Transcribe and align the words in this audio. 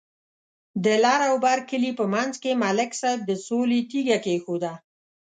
د 0.83 0.85
لر 1.03 1.19
او 1.29 1.35
بر 1.45 1.59
کلي 1.69 1.91
په 1.99 2.05
منځ 2.13 2.33
کې 2.43 2.59
ملک 2.63 2.91
صاحب 3.01 3.19
د 3.29 3.31
سولې 3.45 3.79
تیگه 3.91 4.17
کېښوده. 4.25 4.73